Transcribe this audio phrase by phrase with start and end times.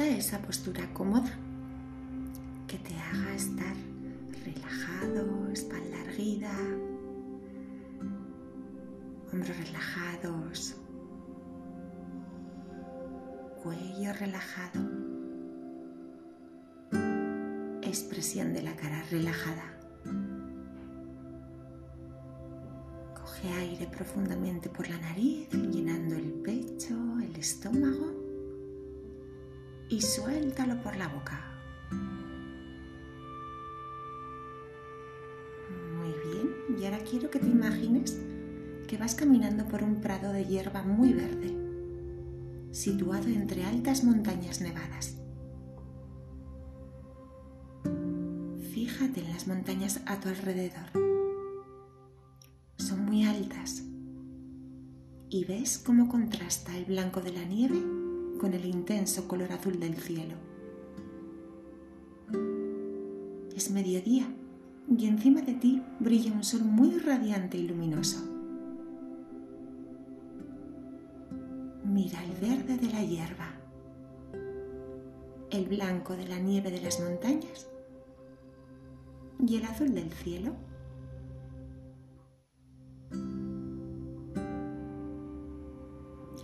[0.00, 1.30] Esa postura cómoda.
[2.68, 3.74] Que te haga estar
[4.44, 6.52] relajado, espalda erguida,
[9.32, 10.76] hombros relajados,
[13.62, 14.80] cuello relajado,
[17.82, 19.80] expresión de la cara relajada.
[23.14, 28.27] Coge aire profundamente por la nariz, llenando el pecho, el estómago
[29.88, 31.40] y suéltalo por la boca.
[35.96, 38.18] Muy bien, y ahora quiero que te imagines
[38.86, 41.54] que vas caminando por un prado de hierba muy verde,
[42.72, 45.16] situado entre altas montañas nevadas.
[48.72, 50.90] Fíjate en las montañas a tu alrededor.
[52.76, 53.82] Son muy altas
[55.30, 58.07] y ves cómo contrasta el blanco de la nieve
[58.38, 60.34] con el intenso color azul del cielo.
[63.54, 64.26] Es mediodía
[64.96, 68.24] y encima de ti brilla un sol muy radiante y luminoso.
[71.84, 73.54] Mira el verde de la hierba,
[75.50, 77.66] el blanco de la nieve de las montañas
[79.44, 80.67] y el azul del cielo.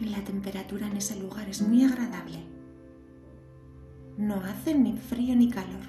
[0.00, 2.44] La temperatura en ese lugar es muy agradable.
[4.18, 5.84] No hace ni frío ni calor.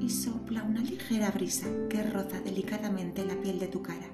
[0.00, 4.06] Y sopla una ligera brisa que roza delicadamente la piel de tu cara.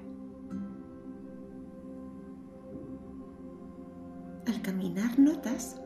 [4.45, 5.77] Al caminar notas,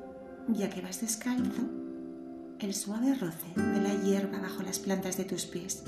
[0.50, 1.64] ya que vas descalzo,
[2.60, 5.84] el suave roce de la hierba bajo las plantas de tus pies.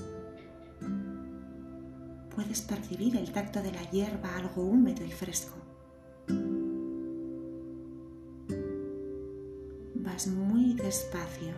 [2.34, 5.61] Puedes percibir el tacto de la hierba algo húmedo y fresco.
[10.28, 11.54] Muy despacio,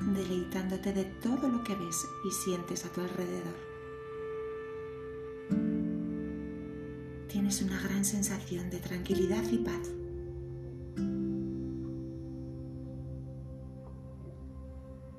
[0.00, 3.54] deleitándote de todo lo que ves y sientes a tu alrededor.
[7.28, 9.90] Tienes una gran sensación de tranquilidad y paz.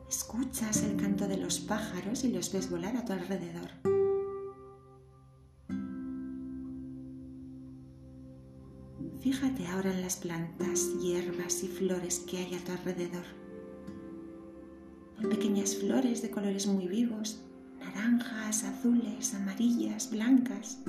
[0.10, 3.85] Escuchas el canto de los pájaros y los ves volar a tu alrededor.
[9.20, 13.26] Fíjate ahora en las plantas, hierbas y flores que hay a tu alrededor.
[15.18, 17.42] Hay pequeñas flores de colores muy vivos,
[17.80, 20.80] naranjas, azules, amarillas, blancas.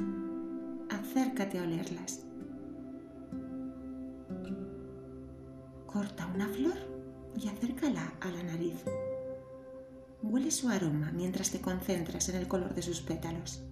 [0.90, 2.22] Acércate a olerlas.
[5.86, 6.76] Corta una flor
[7.40, 8.82] y acércala a la nariz.
[10.22, 13.62] Huele su aroma mientras te concentras en el color de sus pétalos.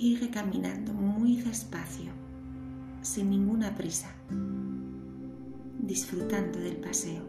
[0.00, 2.10] Sigue caminando muy despacio,
[3.02, 4.08] sin ninguna prisa,
[5.78, 7.22] disfrutando del paseo.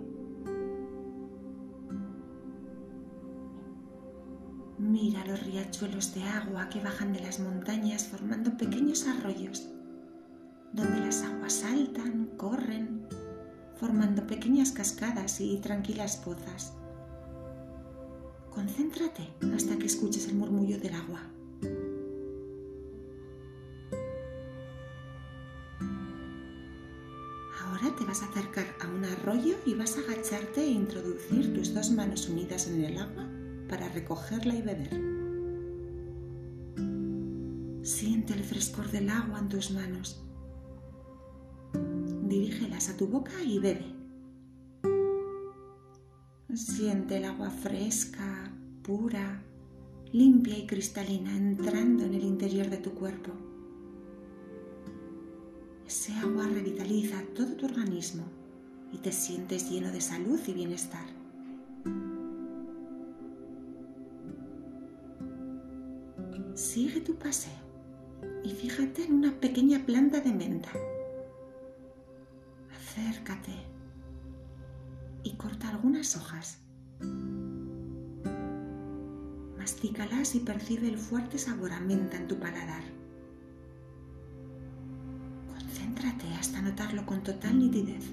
[4.78, 9.70] Mira los riachuelos de agua que bajan de las montañas formando pequeños arroyos,
[10.72, 13.06] donde las aguas saltan, corren,
[13.76, 16.72] formando pequeñas cascadas y tranquilas pozas.
[18.50, 21.32] Concéntrate hasta que escuches el murmullo del agua.
[28.02, 31.92] Te vas a acercar a un arroyo y vas a agacharte e introducir tus dos
[31.92, 33.30] manos unidas en el agua
[33.70, 34.90] para recogerla y beber.
[37.86, 40.20] Siente el frescor del agua en tus manos.
[42.24, 43.94] Dirígelas a tu boca y bebe.
[46.56, 48.52] Siente el agua fresca,
[48.82, 49.44] pura,
[50.12, 53.32] limpia y cristalina entrando en el interior de tu cuerpo.
[55.92, 58.24] Ese agua revitaliza todo tu organismo
[58.94, 61.06] y te sientes lleno de salud y bienestar.
[66.56, 67.52] Sigue tu paseo
[68.42, 70.70] y fíjate en una pequeña planta de menta.
[72.74, 73.52] Acércate
[75.24, 76.60] y corta algunas hojas.
[79.58, 83.01] Mastícalas y percibe el fuerte sabor a menta en tu paladar.
[87.00, 88.04] Con total nitidez.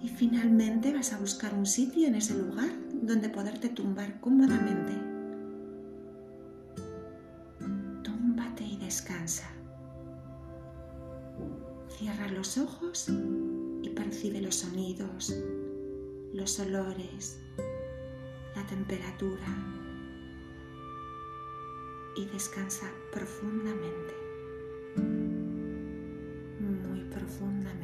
[0.00, 2.70] Y finalmente vas a buscar un sitio en ese lugar
[3.02, 4.92] donde poderte tumbar cómodamente.
[8.04, 9.50] Túmbate y descansa.
[11.88, 13.08] Cierra los ojos
[13.82, 15.34] y percibe los sonidos,
[16.32, 17.40] los olores,
[18.54, 19.83] la temperatura
[22.16, 24.14] y descansa profundamente,
[26.60, 27.83] muy profundamente.